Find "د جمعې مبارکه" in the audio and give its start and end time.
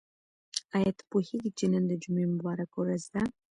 1.87-2.75